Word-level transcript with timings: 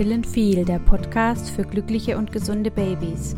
Chill 0.00 0.14
and 0.14 0.26
Feel, 0.26 0.64
der 0.64 0.78
Podcast 0.78 1.50
für 1.50 1.62
glückliche 1.62 2.16
und 2.16 2.32
gesunde 2.32 2.70
Babys. 2.70 3.36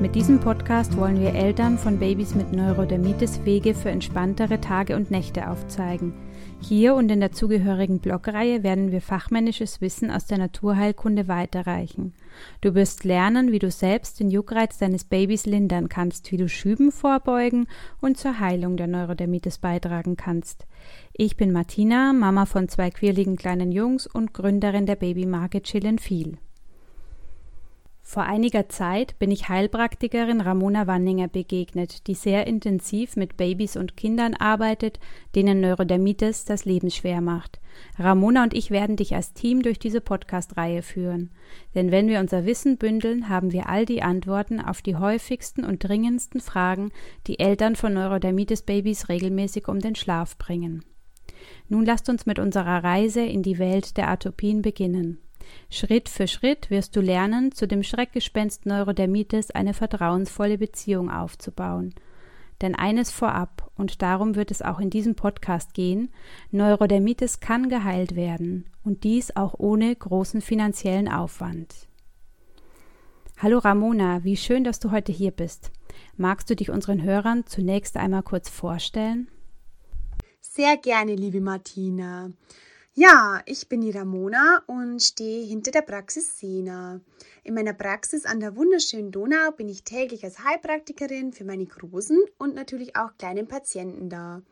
Mit 0.00 0.14
diesem 0.14 0.38
Podcast 0.38 0.96
wollen 0.96 1.20
wir 1.20 1.34
Eltern 1.34 1.76
von 1.76 1.98
Babys 1.98 2.36
mit 2.36 2.52
Neurodermitis 2.52 3.44
Wege 3.44 3.74
für 3.74 3.90
entspanntere 3.90 4.60
Tage 4.60 4.94
und 4.94 5.10
Nächte 5.10 5.50
aufzeigen. 5.50 6.12
Hier 6.60 6.94
und 6.94 7.10
in 7.10 7.20
der 7.20 7.32
zugehörigen 7.32 8.00
Blogreihe 8.00 8.62
werden 8.62 8.90
wir 8.90 9.00
fachmännisches 9.00 9.80
Wissen 9.80 10.10
aus 10.10 10.26
der 10.26 10.38
Naturheilkunde 10.38 11.28
weiterreichen. 11.28 12.14
Du 12.60 12.74
wirst 12.74 13.04
lernen, 13.04 13.52
wie 13.52 13.58
du 13.58 13.70
selbst 13.70 14.20
den 14.20 14.30
Juckreiz 14.30 14.76
deines 14.76 15.04
Babys 15.04 15.46
lindern 15.46 15.88
kannst, 15.88 16.30
wie 16.30 16.36
du 16.36 16.48
Schüben 16.48 16.92
vorbeugen 16.92 17.68
und 18.00 18.18
zur 18.18 18.40
Heilung 18.40 18.76
der 18.76 18.88
Neurodermitis 18.88 19.58
beitragen 19.58 20.16
kannst. 20.16 20.66
Ich 21.12 21.36
bin 21.36 21.52
Martina, 21.52 22.12
Mama 22.12 22.44
von 22.44 22.68
zwei 22.68 22.90
quirligen 22.90 23.36
kleinen 23.36 23.72
Jungs 23.72 24.06
und 24.06 24.34
Gründerin 24.34 24.84
der 24.84 24.96
Babymarke 24.96 25.62
Chillen 25.62 25.98
Viel. 25.98 26.38
Vor 28.10 28.22
einiger 28.22 28.70
Zeit 28.70 29.18
bin 29.18 29.30
ich 29.30 29.50
Heilpraktikerin 29.50 30.40
Ramona 30.40 30.86
Wanninger 30.86 31.28
begegnet, 31.28 32.06
die 32.06 32.14
sehr 32.14 32.46
intensiv 32.46 33.16
mit 33.16 33.36
Babys 33.36 33.76
und 33.76 33.98
Kindern 33.98 34.32
arbeitet, 34.32 34.98
denen 35.34 35.60
Neurodermitis 35.60 36.46
das 36.46 36.64
Leben 36.64 36.90
schwer 36.90 37.20
macht. 37.20 37.60
Ramona 37.98 38.44
und 38.44 38.54
ich 38.54 38.70
werden 38.70 38.96
dich 38.96 39.14
als 39.14 39.34
Team 39.34 39.60
durch 39.60 39.78
diese 39.78 40.00
Podcast-Reihe 40.00 40.80
führen. 40.80 41.32
Denn 41.74 41.90
wenn 41.90 42.08
wir 42.08 42.20
unser 42.20 42.46
Wissen 42.46 42.78
bündeln, 42.78 43.28
haben 43.28 43.52
wir 43.52 43.68
all 43.68 43.84
die 43.84 44.00
Antworten 44.00 44.58
auf 44.58 44.80
die 44.80 44.96
häufigsten 44.96 45.62
und 45.62 45.86
dringendsten 45.86 46.40
Fragen, 46.40 46.92
die 47.26 47.38
Eltern 47.38 47.76
von 47.76 47.92
Neurodermitis-Babys 47.92 49.10
regelmäßig 49.10 49.68
um 49.68 49.80
den 49.80 49.96
Schlaf 49.96 50.38
bringen. 50.38 50.82
Nun 51.68 51.84
lasst 51.84 52.08
uns 52.08 52.24
mit 52.24 52.38
unserer 52.38 52.82
Reise 52.82 53.20
in 53.20 53.42
die 53.42 53.58
Welt 53.58 53.98
der 53.98 54.08
Atopien 54.08 54.62
beginnen. 54.62 55.18
Schritt 55.70 56.08
für 56.08 56.26
Schritt 56.26 56.70
wirst 56.70 56.96
du 56.96 57.00
lernen, 57.00 57.52
zu 57.52 57.66
dem 57.66 57.82
Schreckgespenst 57.82 58.66
Neurodermitis 58.66 59.50
eine 59.50 59.74
vertrauensvolle 59.74 60.58
Beziehung 60.58 61.10
aufzubauen. 61.10 61.94
Denn 62.60 62.74
eines 62.74 63.10
vorab, 63.10 63.70
und 63.76 64.02
darum 64.02 64.34
wird 64.34 64.50
es 64.50 64.62
auch 64.62 64.80
in 64.80 64.90
diesem 64.90 65.14
Podcast 65.14 65.74
gehen, 65.74 66.10
Neurodermitis 66.50 67.40
kann 67.40 67.68
geheilt 67.68 68.16
werden, 68.16 68.68
und 68.82 69.04
dies 69.04 69.36
auch 69.36 69.54
ohne 69.58 69.94
großen 69.94 70.40
finanziellen 70.40 71.08
Aufwand. 71.08 71.88
Hallo 73.38 73.58
Ramona, 73.58 74.24
wie 74.24 74.36
schön, 74.36 74.64
dass 74.64 74.80
du 74.80 74.90
heute 74.90 75.12
hier 75.12 75.30
bist. 75.30 75.70
Magst 76.16 76.50
du 76.50 76.56
dich 76.56 76.70
unseren 76.70 77.02
Hörern 77.02 77.46
zunächst 77.46 77.96
einmal 77.96 78.24
kurz 78.24 78.48
vorstellen? 78.48 79.28
Sehr 80.40 80.76
gerne, 80.76 81.14
liebe 81.14 81.40
Martina. 81.40 82.32
Ja, 83.00 83.42
ich 83.46 83.68
bin 83.68 83.80
die 83.80 83.92
Ramona 83.92 84.64
und 84.66 85.00
stehe 85.00 85.46
hinter 85.46 85.70
der 85.70 85.82
Praxis 85.82 86.36
Sena. 86.40 87.00
In 87.44 87.54
meiner 87.54 87.72
Praxis 87.72 88.26
an 88.26 88.40
der 88.40 88.56
wunderschönen 88.56 89.12
Donau 89.12 89.52
bin 89.52 89.68
ich 89.68 89.84
täglich 89.84 90.24
als 90.24 90.42
Heilpraktikerin 90.42 91.32
für 91.32 91.44
meine 91.44 91.64
großen 91.64 92.18
und 92.38 92.56
natürlich 92.56 92.96
auch 92.96 93.16
kleinen 93.16 93.46
Patienten 93.46 94.10
da. 94.10 94.42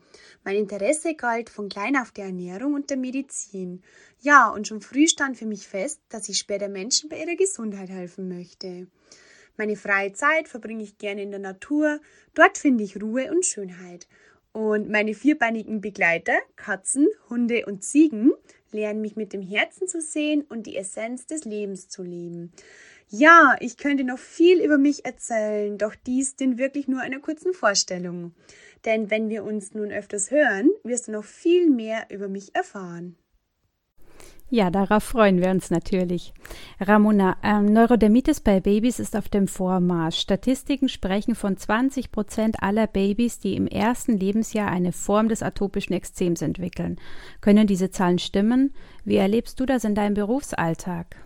Mein 0.45 0.55
Interesse 0.55 1.15
galt 1.15 1.49
von 1.49 1.67
klein 1.67 1.97
auf 1.97 2.11
der 2.11 2.27
Ernährung 2.27 2.73
und 2.73 2.89
der 2.89 2.95
Medizin. 2.95 3.83
Ja, 4.21 4.47
und 4.47 4.65
schon 4.65 4.79
früh 4.79 5.09
stand 5.09 5.35
für 5.35 5.45
mich 5.45 5.67
fest, 5.67 5.99
dass 6.07 6.29
ich 6.29 6.37
später 6.37 6.69
Menschen 6.69 7.09
bei 7.09 7.19
ihrer 7.19 7.35
Gesundheit 7.35 7.89
helfen 7.89 8.29
möchte. 8.29 8.87
Meine 9.57 9.75
freie 9.75 10.13
Zeit 10.13 10.47
verbringe 10.47 10.83
ich 10.83 10.97
gerne 10.97 11.23
in 11.23 11.31
der 11.31 11.41
Natur. 11.41 11.99
Dort 12.33 12.57
finde 12.57 12.85
ich 12.85 13.01
Ruhe 13.01 13.29
und 13.29 13.45
Schönheit. 13.45 14.07
Und 14.57 14.89
meine 14.89 15.13
vierbeinigen 15.13 15.81
Begleiter, 15.81 16.33
Katzen, 16.55 17.07
Hunde 17.29 17.67
und 17.67 17.83
Ziegen, 17.83 18.31
lernen 18.71 19.01
mich 19.01 19.15
mit 19.15 19.31
dem 19.31 19.43
Herzen 19.43 19.87
zu 19.87 20.01
sehen 20.01 20.47
und 20.49 20.65
die 20.65 20.77
Essenz 20.77 21.27
des 21.27 21.45
Lebens 21.45 21.89
zu 21.89 22.01
leben. 22.01 22.51
Ja, 23.07 23.55
ich 23.59 23.77
könnte 23.77 24.03
noch 24.03 24.17
viel 24.17 24.59
über 24.59 24.79
mich 24.79 25.05
erzählen, 25.05 25.77
doch 25.77 25.93
dies 25.93 26.37
dient 26.37 26.57
wirklich 26.57 26.87
nur 26.87 27.01
einer 27.01 27.19
kurzen 27.19 27.53
Vorstellung. 27.53 28.33
Denn 28.83 29.11
wenn 29.11 29.29
wir 29.29 29.43
uns 29.43 29.75
nun 29.75 29.91
öfters 29.91 30.31
hören, 30.31 30.71
wirst 30.83 31.07
du 31.07 31.11
noch 31.11 31.23
viel 31.23 31.69
mehr 31.69 32.07
über 32.09 32.27
mich 32.27 32.55
erfahren. 32.55 33.15
Ja, 34.49 34.69
darauf 34.69 35.03
freuen 35.03 35.41
wir 35.41 35.49
uns 35.49 35.71
natürlich. 35.71 36.33
Ramona, 36.79 37.35
ähm, 37.43 37.65
Neurodermitis 37.65 38.39
bei 38.39 38.61
Babys 38.61 38.97
ist 38.97 39.17
auf 39.17 39.27
dem 39.27 39.49
Vormarsch. 39.49 40.19
Statistiken 40.19 40.87
sprechen 40.87 41.35
von 41.35 41.57
20 41.57 42.13
Prozent 42.13 42.63
aller 42.63 42.87
Babys, 42.87 43.39
die 43.39 43.55
im 43.57 43.67
ersten 43.67 44.17
Lebensjahr 44.17 44.69
eine 44.71 44.93
Form 44.93 45.27
des 45.27 45.43
atopischen 45.43 45.93
Ekzems 45.93 46.41
entwickeln. 46.41 46.97
Können 47.41 47.67
diese 47.67 47.91
Zahlen 47.91 48.19
stimmen? 48.19 48.73
Wie 49.03 49.17
erlebst 49.17 49.59
du 49.59 49.65
das 49.65 49.83
in 49.83 49.95
deinem 49.95 50.13
Berufsalltag? 50.13 51.17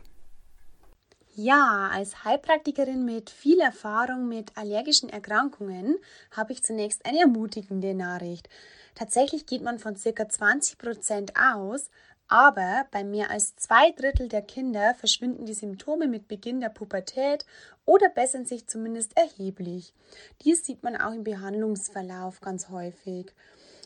Ja, 1.36 1.90
als 1.94 2.26
Heilpraktikerin 2.26 3.06
mit 3.06 3.30
viel 3.30 3.60
Erfahrung 3.62 4.28
mit 4.28 4.58
allergischen 4.58 5.10
Erkrankungen 5.10 5.96
habe 6.32 6.54
ich 6.54 6.64
zunächst 6.64 7.06
eine 7.06 7.20
ermutigende 7.20 7.94
Nachricht. 7.94 8.50
Tatsächlich 8.96 9.46
geht 9.46 9.62
man 9.62 9.80
von 9.80 9.96
circa 9.96 10.28
20 10.28 10.78
Prozent 10.78 11.34
aus, 11.38 11.90
aber 12.32 12.88
bei 12.92 13.04
mehr 13.04 13.30
als 13.30 13.58
zwei 13.58 13.92
Drittel 13.92 14.30
der 14.30 14.42
Kinder 14.42 14.96
verschwinden 14.96 15.46
die 15.46 15.54
Symptome 15.54 16.08
mit 16.08 16.30
Beginn 16.30 16.62
der 16.62 16.70
Pubertät 16.70 17.46
oder 17.84 18.08
bessern 18.08 18.46
sich 18.46 18.68
zumindest 18.68 19.18
erheblich. 19.18 19.94
Dies 20.42 20.66
sieht 20.66 20.82
man 20.82 20.96
auch 20.96 21.12
im 21.12 21.26
Behandlungsverlauf 21.26 22.40
ganz 22.40 22.70
häufig. 22.70 23.34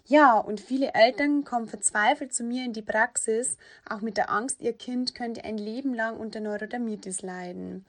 Ja, 0.05 0.37
und 0.37 0.61
viele 0.61 0.93
Eltern 0.93 1.43
kommen 1.43 1.67
verzweifelt 1.67 2.35
zu 2.35 2.43
mir 2.43 2.63
in 2.63 2.73
die 2.73 2.83
Praxis, 2.83 3.57
auch 3.89 4.01
mit 4.01 4.17
der 4.17 4.29
Angst, 4.29 4.61
ihr 4.61 4.73
Kind 4.73 5.15
könnte 5.15 5.43
ein 5.43 5.57
Leben 5.57 5.95
lang 5.95 6.17
unter 6.17 6.39
Neurodermitis 6.39 7.23
leiden. 7.23 7.83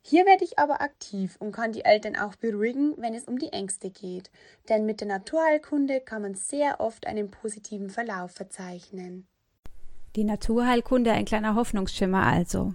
Hier 0.00 0.24
werde 0.24 0.44
ich 0.44 0.58
aber 0.58 0.80
aktiv 0.80 1.36
und 1.38 1.52
kann 1.52 1.72
die 1.72 1.84
Eltern 1.84 2.16
auch 2.16 2.34
beruhigen, 2.36 2.94
wenn 2.96 3.12
es 3.12 3.24
um 3.24 3.38
die 3.38 3.52
Ängste 3.52 3.90
geht. 3.90 4.30
Denn 4.70 4.86
mit 4.86 5.02
der 5.02 5.08
Naturheilkunde 5.08 6.00
kann 6.00 6.22
man 6.22 6.34
sehr 6.34 6.80
oft 6.80 7.06
einen 7.06 7.30
positiven 7.30 7.90
Verlauf 7.90 8.30
verzeichnen. 8.30 9.28
Die 10.18 10.24
Naturheilkunde 10.24 11.12
ein 11.12 11.26
kleiner 11.26 11.54
Hoffnungsschimmer 11.54 12.24
also. 12.26 12.74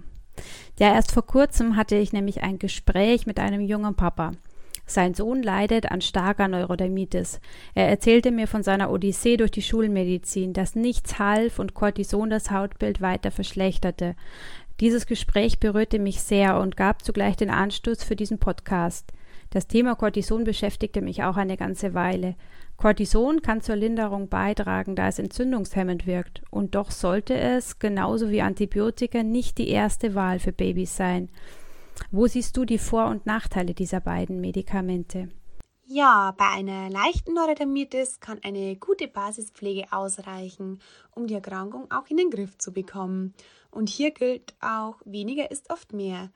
Ja, 0.78 0.94
erst 0.94 1.12
vor 1.12 1.26
kurzem 1.26 1.76
hatte 1.76 1.94
ich 1.94 2.14
nämlich 2.14 2.42
ein 2.42 2.58
Gespräch 2.58 3.26
mit 3.26 3.38
einem 3.38 3.60
jungen 3.60 3.96
Papa. 3.96 4.32
Sein 4.86 5.12
Sohn 5.12 5.42
leidet 5.42 5.90
an 5.90 6.00
starker 6.00 6.48
Neurodermitis. 6.48 7.42
Er 7.74 7.86
erzählte 7.86 8.30
mir 8.30 8.46
von 8.48 8.62
seiner 8.62 8.90
Odyssee 8.90 9.36
durch 9.36 9.50
die 9.50 9.60
Schulmedizin, 9.60 10.54
dass 10.54 10.74
nichts 10.74 11.18
half 11.18 11.58
und 11.58 11.74
Cortison 11.74 12.30
das 12.30 12.50
Hautbild 12.50 13.02
weiter 13.02 13.30
verschlechterte. 13.30 14.16
Dieses 14.80 15.04
Gespräch 15.04 15.60
berührte 15.60 15.98
mich 15.98 16.22
sehr 16.22 16.58
und 16.58 16.78
gab 16.78 17.04
zugleich 17.04 17.36
den 17.36 17.50
Anstoß 17.50 18.04
für 18.04 18.16
diesen 18.16 18.38
Podcast. 18.38 19.12
Das 19.50 19.66
Thema 19.66 19.96
Cortison 19.96 20.44
beschäftigte 20.44 21.02
mich 21.02 21.24
auch 21.24 21.36
eine 21.36 21.58
ganze 21.58 21.92
Weile. 21.92 22.36
Cortison 22.76 23.40
kann 23.40 23.60
zur 23.60 23.76
Linderung 23.76 24.28
beitragen, 24.28 24.96
da 24.96 25.08
es 25.08 25.18
entzündungshemmend 25.18 26.06
wirkt, 26.06 26.42
und 26.50 26.74
doch 26.74 26.90
sollte 26.90 27.34
es, 27.34 27.78
genauso 27.78 28.30
wie 28.30 28.42
Antibiotika, 28.42 29.22
nicht 29.22 29.58
die 29.58 29.68
erste 29.68 30.14
Wahl 30.14 30.38
für 30.38 30.52
Babys 30.52 30.96
sein. 30.96 31.30
Wo 32.10 32.26
siehst 32.26 32.56
du 32.56 32.64
die 32.64 32.78
Vor- 32.78 33.06
und 33.06 33.26
Nachteile 33.26 33.74
dieser 33.74 34.00
beiden 34.00 34.40
Medikamente? 34.40 35.28
Ja, 35.86 36.34
bei 36.36 36.46
einer 36.46 36.88
leichten 36.88 37.34
Neurodermitis 37.34 38.18
kann 38.18 38.40
eine 38.42 38.74
gute 38.76 39.06
Basispflege 39.06 39.92
ausreichen, 39.92 40.80
um 41.10 41.26
die 41.26 41.34
Erkrankung 41.34 41.90
auch 41.90 42.06
in 42.08 42.16
den 42.16 42.30
Griff 42.30 42.56
zu 42.56 42.72
bekommen. 42.72 43.34
Und 43.70 43.90
hier 43.90 44.10
gilt 44.10 44.54
auch, 44.60 44.96
weniger 45.04 45.50
ist 45.50 45.70
oft 45.70 45.92
mehr. 45.92 46.30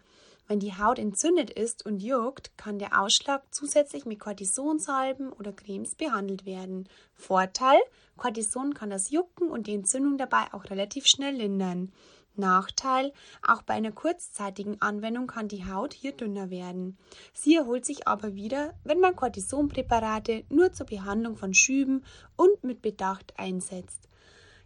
Wenn 0.48 0.60
die 0.60 0.72
Haut 0.72 0.98
entzündet 0.98 1.50
ist 1.50 1.84
und 1.84 2.02
juckt, 2.02 2.56
kann 2.56 2.78
der 2.78 2.98
Ausschlag 2.98 3.42
zusätzlich 3.50 4.06
mit 4.06 4.18
Cortisonsalben 4.18 5.30
oder 5.30 5.52
Cremes 5.52 5.94
behandelt 5.94 6.46
werden. 6.46 6.88
Vorteil: 7.12 7.78
Cortison 8.16 8.72
kann 8.72 8.88
das 8.88 9.10
Jucken 9.10 9.50
und 9.50 9.66
die 9.66 9.74
Entzündung 9.74 10.16
dabei 10.16 10.46
auch 10.52 10.64
relativ 10.70 11.06
schnell 11.06 11.34
lindern. 11.34 11.92
Nachteil: 12.34 13.12
Auch 13.46 13.60
bei 13.60 13.74
einer 13.74 13.92
kurzzeitigen 13.92 14.80
Anwendung 14.80 15.26
kann 15.26 15.48
die 15.48 15.66
Haut 15.66 15.92
hier 15.92 16.12
dünner 16.12 16.48
werden. 16.48 16.96
Sie 17.34 17.54
erholt 17.54 17.84
sich 17.84 18.08
aber 18.08 18.34
wieder, 18.34 18.72
wenn 18.84 19.00
man 19.00 19.16
Cortisonpräparate 19.16 20.44
nur 20.48 20.72
zur 20.72 20.86
Behandlung 20.86 21.36
von 21.36 21.52
Schüben 21.52 22.04
und 22.36 22.64
mit 22.64 22.80
Bedacht 22.80 23.34
einsetzt. 23.36 24.07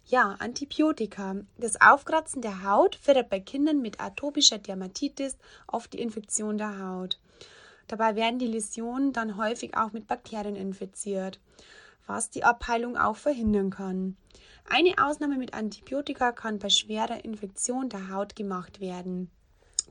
Ja, 0.07 0.37
Antibiotika. 0.41 1.37
Das 1.59 1.81
Aufkratzen 1.81 2.43
der 2.43 2.65
Haut 2.65 2.97
fördert 2.97 3.31
bei 3.31 3.41
Kindern 3.41 3.81
mit 3.81 4.01
atopischer 4.01 4.59
Dermatitis 4.59 5.39
oft 5.67 5.93
die 5.93 6.01
Infektion 6.01 6.59
der 6.59 6.79
Haut. 6.79 7.19
Dabei 7.89 8.17
werden 8.17 8.39
die 8.39 8.47
Läsionen 8.47 9.13
dann 9.13 9.37
häufig 9.37 9.77
auch 9.77 9.93
mit 9.93 10.07
Bakterien 10.07 10.57
infiziert, 10.57 11.41
was 12.07 12.31
die 12.31 12.45
Abheilung 12.45 12.97
auch 12.97 13.17
verhindern 13.17 13.71
kann. 13.71 14.17
Eine 14.69 14.95
Ausnahme 14.99 15.37
mit 15.37 15.55
Antibiotika 15.55 16.33
kann 16.33 16.59
bei 16.59 16.69
schwerer 16.69 17.25
Infektion 17.25 17.89
der 17.89 18.11
Haut 18.11 18.37
gemacht 18.37 18.81
werden. 18.81 19.31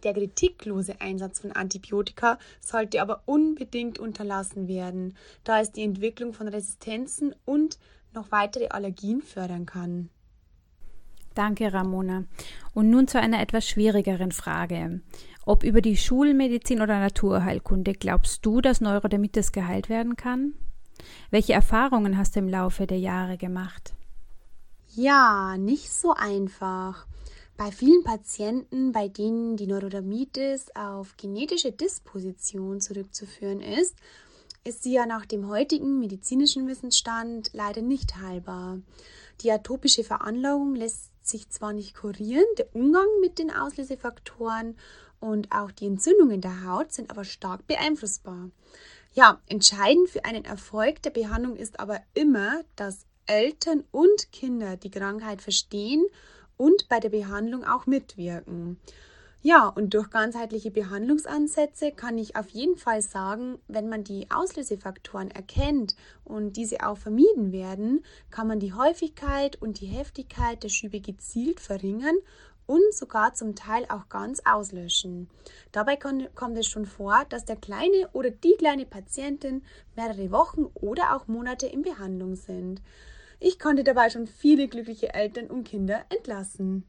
Der 0.03 0.13
kritiklose 0.13 0.99
Einsatz 0.99 1.39
von 1.39 1.51
Antibiotika 1.51 2.39
sollte 2.59 3.01
aber 3.01 3.21
unbedingt 3.25 3.99
unterlassen 3.99 4.67
werden, 4.67 5.15
da 5.43 5.59
es 5.59 5.71
die 5.71 5.83
Entwicklung 5.83 6.33
von 6.33 6.47
Resistenzen 6.47 7.35
und 7.45 7.77
noch 8.13 8.31
weitere 8.31 8.67
Allergien 8.69 9.21
fördern 9.21 9.65
kann. 9.65 10.09
Danke, 11.33 11.71
Ramona. 11.71 12.25
Und 12.73 12.89
nun 12.89 13.07
zu 13.07 13.19
einer 13.19 13.41
etwas 13.41 13.67
schwierigeren 13.67 14.31
Frage. 14.31 15.01
Ob 15.45 15.63
über 15.63 15.81
die 15.81 15.97
Schulmedizin 15.97 16.81
oder 16.81 16.99
Naturheilkunde 16.99 17.93
glaubst 17.93 18.45
du, 18.45 18.61
dass 18.61 18.81
Neurodermitis 18.81 19.51
geheilt 19.51 19.89
werden 19.89 20.15
kann? 20.15 20.53
Welche 21.29 21.53
Erfahrungen 21.53 22.17
hast 22.17 22.35
du 22.35 22.39
im 22.39 22.49
Laufe 22.49 22.85
der 22.85 22.99
Jahre 22.99 23.37
gemacht? 23.37 23.93
Ja, 24.93 25.57
nicht 25.57 25.91
so 25.91 26.13
einfach. 26.13 27.07
Bei 27.57 27.71
vielen 27.71 28.03
Patienten, 28.03 28.91
bei 28.91 29.07
denen 29.07 29.55
die 29.55 29.67
Neurodermitis 29.67 30.71
auf 30.75 31.15
genetische 31.17 31.71
Disposition 31.71 32.81
zurückzuführen 32.81 33.61
ist, 33.61 33.95
ist 34.63 34.83
sie 34.83 34.93
ja 34.93 35.05
nach 35.05 35.25
dem 35.25 35.47
heutigen 35.47 35.99
medizinischen 35.99 36.67
Wissensstand 36.67 37.49
leider 37.53 37.81
nicht 37.81 38.17
heilbar. 38.17 38.79
Die 39.41 39.51
atopische 39.51 40.03
Veranlagung 40.03 40.75
lässt 40.75 41.09
sich 41.23 41.49
zwar 41.49 41.73
nicht 41.73 41.95
kurieren, 41.95 42.45
der 42.57 42.75
Umgang 42.75 43.07
mit 43.21 43.39
den 43.39 43.51
Auslösefaktoren 43.51 44.77
und 45.19 45.51
auch 45.51 45.71
die 45.71 45.87
Entzündungen 45.87 46.41
der 46.41 46.65
Haut 46.65 46.91
sind 46.91 47.09
aber 47.09 47.23
stark 47.23 47.65
beeinflussbar. 47.65 48.51
Ja, 49.13 49.41
entscheidend 49.47 50.09
für 50.09 50.25
einen 50.25 50.45
Erfolg 50.45 51.01
der 51.01 51.09
Behandlung 51.09 51.55
ist 51.55 51.79
aber 51.79 52.01
immer, 52.13 52.61
dass 52.75 53.05
Eltern 53.25 53.83
und 53.91 54.31
Kinder 54.31 54.77
die 54.77 54.91
Krankheit 54.91 55.41
verstehen 55.41 56.05
und 56.57 56.87
bei 56.87 56.99
der 56.99 57.09
Behandlung 57.09 57.63
auch 57.63 57.87
mitwirken. 57.87 58.79
Ja, 59.43 59.67
und 59.69 59.95
durch 59.95 60.11
ganzheitliche 60.11 60.69
Behandlungsansätze 60.69 61.91
kann 61.91 62.19
ich 62.19 62.35
auf 62.35 62.49
jeden 62.49 62.77
Fall 62.77 63.01
sagen, 63.01 63.57
wenn 63.67 63.89
man 63.89 64.03
die 64.03 64.29
Auslösefaktoren 64.29 65.31
erkennt 65.31 65.95
und 66.23 66.57
diese 66.57 66.85
auch 66.85 66.97
vermieden 66.97 67.51
werden, 67.51 68.05
kann 68.29 68.47
man 68.47 68.59
die 68.59 68.73
Häufigkeit 68.73 69.59
und 69.59 69.81
die 69.81 69.87
Heftigkeit 69.87 70.61
der 70.61 70.69
Schübe 70.69 71.01
gezielt 71.01 71.59
verringern 71.59 72.17
und 72.67 72.93
sogar 72.93 73.33
zum 73.33 73.55
Teil 73.55 73.85
auch 73.89 74.09
ganz 74.09 74.43
auslöschen. 74.45 75.27
Dabei 75.71 75.95
kommt 75.95 76.57
es 76.59 76.67
schon 76.67 76.85
vor, 76.85 77.25
dass 77.29 77.43
der 77.43 77.55
kleine 77.55 78.09
oder 78.13 78.29
die 78.29 78.53
kleine 78.59 78.85
Patientin 78.85 79.63
mehrere 79.95 80.29
Wochen 80.29 80.65
oder 80.75 81.15
auch 81.15 81.27
Monate 81.27 81.65
in 81.65 81.81
Behandlung 81.81 82.35
sind. 82.35 82.83
Ich 83.39 83.57
konnte 83.57 83.83
dabei 83.83 84.11
schon 84.11 84.27
viele 84.27 84.67
glückliche 84.67 85.15
Eltern 85.15 85.47
und 85.47 85.63
Kinder 85.63 86.05
entlassen. 86.09 86.85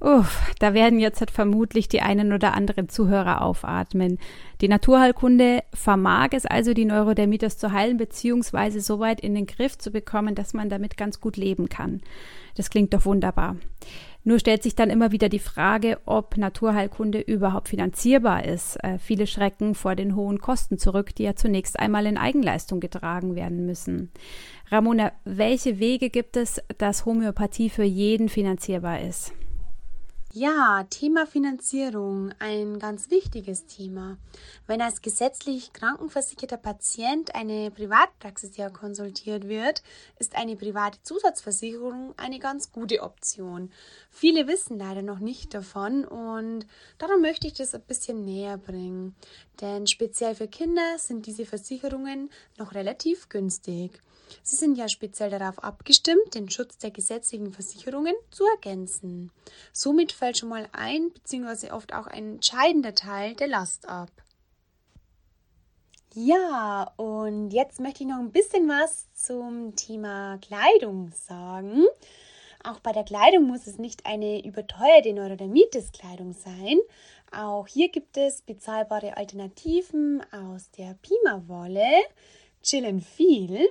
Uff, 0.00 0.52
da 0.58 0.74
werden 0.74 0.98
jetzt 0.98 1.20
halt 1.20 1.30
vermutlich 1.30 1.88
die 1.88 2.02
einen 2.02 2.32
oder 2.32 2.52
anderen 2.54 2.88
Zuhörer 2.88 3.42
aufatmen. 3.42 4.18
Die 4.60 4.68
Naturheilkunde 4.68 5.62
vermag 5.72 6.28
es 6.32 6.44
also, 6.44 6.74
die 6.74 6.84
Neurodermitis 6.84 7.56
zu 7.56 7.72
heilen, 7.72 7.96
beziehungsweise 7.96 8.80
so 8.80 8.98
weit 8.98 9.20
in 9.20 9.34
den 9.34 9.46
Griff 9.46 9.78
zu 9.78 9.90
bekommen, 9.90 10.34
dass 10.34 10.52
man 10.52 10.68
damit 10.68 10.96
ganz 10.96 11.20
gut 11.20 11.36
leben 11.36 11.68
kann. 11.68 12.02
Das 12.56 12.70
klingt 12.70 12.92
doch 12.92 13.04
wunderbar. 13.04 13.56
Nur 14.24 14.38
stellt 14.38 14.62
sich 14.62 14.74
dann 14.74 14.90
immer 14.90 15.12
wieder 15.12 15.28
die 15.28 15.38
Frage, 15.38 15.98
ob 16.06 16.38
Naturheilkunde 16.38 17.20
überhaupt 17.20 17.68
finanzierbar 17.68 18.44
ist. 18.44 18.82
Äh, 18.82 18.98
viele 18.98 19.26
schrecken 19.26 19.74
vor 19.74 19.94
den 19.96 20.16
hohen 20.16 20.38
Kosten 20.38 20.78
zurück, 20.78 21.14
die 21.14 21.24
ja 21.24 21.36
zunächst 21.36 21.78
einmal 21.78 22.06
in 22.06 22.16
Eigenleistung 22.16 22.80
getragen 22.80 23.36
werden 23.36 23.66
müssen. 23.66 24.10
Ramona, 24.70 25.12
welche 25.24 25.78
Wege 25.78 26.08
gibt 26.08 26.36
es, 26.36 26.60
dass 26.78 27.04
Homöopathie 27.04 27.68
für 27.68 27.84
jeden 27.84 28.30
finanzierbar 28.30 29.00
ist? 29.00 29.32
Ja, 30.36 30.84
Thema 30.90 31.28
Finanzierung, 31.28 32.32
ein 32.40 32.80
ganz 32.80 33.08
wichtiges 33.08 33.66
Thema. 33.66 34.18
Wenn 34.66 34.82
als 34.82 35.00
gesetzlich 35.00 35.72
krankenversicherter 35.72 36.56
Patient 36.56 37.32
eine 37.36 37.70
Privatpraxis 37.70 38.56
ja 38.56 38.68
konsultiert 38.68 39.46
wird, 39.46 39.84
ist 40.18 40.34
eine 40.34 40.56
private 40.56 41.00
Zusatzversicherung 41.04 42.14
eine 42.16 42.40
ganz 42.40 42.72
gute 42.72 43.02
Option. 43.02 43.70
Viele 44.10 44.48
wissen 44.48 44.76
leider 44.76 45.02
noch 45.02 45.20
nicht 45.20 45.54
davon 45.54 46.04
und 46.04 46.66
darum 46.98 47.20
möchte 47.20 47.46
ich 47.46 47.54
das 47.54 47.72
ein 47.72 47.82
bisschen 47.82 48.24
näher 48.24 48.58
bringen. 48.58 49.14
Denn 49.60 49.86
speziell 49.86 50.34
für 50.34 50.48
Kinder 50.48 50.98
sind 50.98 51.26
diese 51.26 51.46
Versicherungen 51.46 52.28
noch 52.58 52.74
relativ 52.74 53.28
günstig. 53.28 54.02
Sie 54.42 54.56
sind 54.56 54.76
ja 54.76 54.88
speziell 54.88 55.30
darauf 55.30 55.62
abgestimmt, 55.62 56.34
den 56.34 56.50
Schutz 56.50 56.78
der 56.78 56.90
gesetzlichen 56.90 57.52
Versicherungen 57.52 58.14
zu 58.30 58.44
ergänzen. 58.46 59.30
Somit 59.72 60.12
fällt 60.24 60.38
schon 60.38 60.48
mal 60.48 60.66
ein 60.72 61.10
bzw. 61.10 61.72
oft 61.72 61.92
auch 61.92 62.06
ein 62.06 62.36
entscheidender 62.36 62.94
Teil 62.94 63.34
der 63.34 63.46
Last 63.46 63.86
ab. 63.86 64.10
Ja, 66.14 66.94
und 66.96 67.50
jetzt 67.50 67.78
möchte 67.78 68.04
ich 68.04 68.08
noch 68.08 68.20
ein 68.20 68.32
bisschen 68.32 68.66
was 68.66 69.12
zum 69.12 69.76
Thema 69.76 70.38
Kleidung 70.38 71.10
sagen. 71.10 71.84
Auch 72.62 72.80
bei 72.80 72.92
der 72.92 73.04
Kleidung 73.04 73.46
muss 73.48 73.66
es 73.66 73.76
nicht 73.76 74.06
eine 74.06 74.42
überteuerte 74.42 75.12
Neurodermitis-Kleidung 75.12 76.32
sein. 76.32 76.78
Auch 77.30 77.66
hier 77.66 77.90
gibt 77.90 78.16
es 78.16 78.40
bezahlbare 78.40 79.18
Alternativen 79.18 80.22
aus 80.32 80.70
der 80.70 80.96
Pima-Wolle, 81.02 81.84
Chill 82.62 82.98
Feel. 83.02 83.68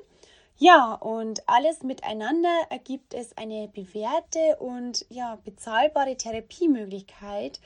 Ja, 0.58 0.94
und 0.94 1.48
alles 1.48 1.84
miteinander 1.84 2.68
ergibt 2.70 3.14
es 3.14 3.36
eine 3.38 3.68
bewährte 3.68 4.58
und 4.60 5.06
ja, 5.10 5.38
bezahlbare 5.44 6.16
Therapiemöglichkeit, 6.16 7.60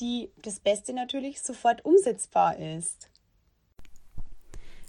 die 0.00 0.30
das 0.42 0.60
Beste 0.60 0.92
natürlich 0.92 1.40
sofort 1.40 1.84
umsetzbar 1.84 2.58
ist. 2.58 3.08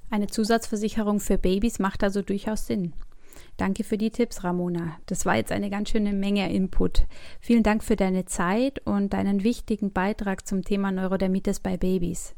Eine 0.10 0.28
Zusatzversicherung 0.28 1.20
für 1.20 1.38
Babys 1.38 1.80
macht 1.80 2.04
also 2.04 2.22
durchaus 2.22 2.68
Sinn. 2.68 2.94
Danke 3.58 3.84
für 3.84 3.98
die 3.98 4.12
Tipps, 4.12 4.44
Ramona. 4.44 4.98
Das 5.06 5.26
war 5.26 5.38
jetzt 5.38 5.52
eine 5.52 5.70
ganz 5.70 5.90
schöne 5.90 6.14
Menge 6.14 6.52
Input. 6.54 7.06
Vielen 7.40 7.64
Dank 7.64 7.84
für 7.84 7.96
deine 7.96 8.26
Zeit 8.26 8.86
und 8.86 9.14
deinen 9.14 9.44
wichtigen 9.44 9.92
Beitrag 9.92 10.46
zum 10.46 10.64
Thema 10.64 10.92
Neurodermitis 10.92 11.60
bei 11.60 11.78
Babys. 11.78 12.36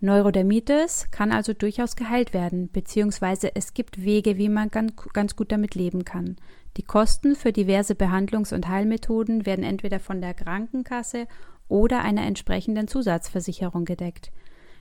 Neurodermitis 0.00 1.10
kann 1.10 1.32
also 1.32 1.54
durchaus 1.54 1.96
geheilt 1.96 2.34
werden, 2.34 2.68
beziehungsweise 2.70 3.56
es 3.56 3.72
gibt 3.72 4.02
Wege, 4.02 4.36
wie 4.36 4.50
man 4.50 4.70
ganz, 4.70 4.92
ganz 5.14 5.36
gut 5.36 5.50
damit 5.50 5.74
leben 5.74 6.04
kann. 6.04 6.36
Die 6.76 6.82
Kosten 6.82 7.34
für 7.34 7.52
diverse 7.52 7.94
Behandlungs- 7.94 8.54
und 8.54 8.68
Heilmethoden 8.68 9.46
werden 9.46 9.64
entweder 9.64 9.98
von 9.98 10.20
der 10.20 10.34
Krankenkasse 10.34 11.26
oder 11.68 12.02
einer 12.02 12.26
entsprechenden 12.26 12.88
Zusatzversicherung 12.88 13.86
gedeckt. 13.86 14.32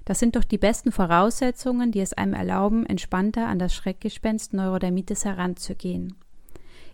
Das 0.04 0.20
sind 0.20 0.36
doch 0.36 0.44
die 0.44 0.58
besten 0.58 0.92
Voraussetzungen, 0.92 1.92
die 1.92 2.02
es 2.02 2.14
einem 2.14 2.34
erlauben, 2.34 2.86
entspannter 2.86 3.48
an 3.48 3.58
das 3.58 3.74
Schreckgespenst 3.74 4.54
Neurodermitis 4.54 5.26
heranzugehen. 5.26 6.16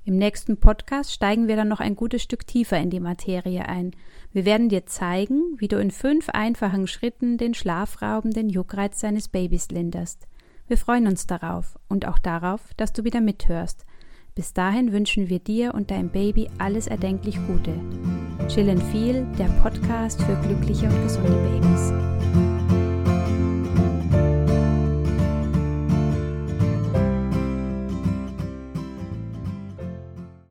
Im 0.03 0.17
nächsten 0.17 0.57
Podcast 0.57 1.13
steigen 1.13 1.47
wir 1.47 1.55
dann 1.55 1.67
noch 1.67 1.79
ein 1.79 1.95
gutes 1.95 2.23
Stück 2.23 2.47
tiefer 2.47 2.79
in 2.79 2.89
die 2.89 2.99
Materie 2.99 3.69
ein. 3.69 3.91
Wir 4.31 4.45
werden 4.45 4.67
dir 4.67 4.87
zeigen, 4.87 5.55
wie 5.57 5.67
du 5.67 5.77
in 5.77 5.91
fünf 5.91 6.29
einfachen 6.29 6.87
Schritten 6.87 7.37
den 7.37 7.53
schlafraubenden 7.53 8.49
Juckreiz 8.49 8.99
deines 8.99 9.27
Babys 9.27 9.69
linderst. 9.69 10.27
Wir 10.67 10.77
freuen 10.77 11.05
uns 11.05 11.27
darauf 11.27 11.77
und 11.87 12.07
auch 12.07 12.17
darauf, 12.17 12.61
dass 12.77 12.93
du 12.93 13.03
wieder 13.03 13.21
mithörst. 13.21 13.85
Bis 14.33 14.53
dahin 14.53 14.91
wünschen 14.91 15.29
wir 15.29 15.39
dir 15.39 15.75
und 15.75 15.91
deinem 15.91 16.09
Baby 16.09 16.49
alles 16.57 16.87
erdenklich 16.87 17.35
Gute. 17.45 17.73
Chillen 18.47 18.81
viel, 18.81 19.27
der 19.37 19.49
Podcast 19.61 20.21
für 20.23 20.35
glückliche 20.37 20.87
und 20.87 21.03
gesunde 21.03 21.33
Babys. 21.33 22.20